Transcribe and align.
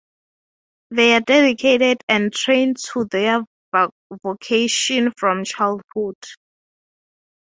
They 0.89 1.13
are 1.13 1.19
dedicated 1.21 2.01
and 2.09 2.33
trained 2.33 2.77
to 2.93 3.05
their 3.05 3.41
vocation 4.23 5.13
from 5.15 5.43
childhood. 5.43 6.17